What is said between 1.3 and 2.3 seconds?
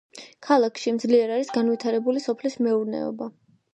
არის განვითარებული